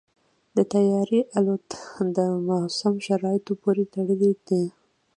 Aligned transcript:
د 0.55 0.57
طیارې 0.73 1.19
الوت 1.37 1.69
د 2.15 2.17
موسم 2.47 2.93
شرایطو 3.05 3.53
پورې 3.61 3.83
تړلې 3.93 4.31
ده. 4.47 4.61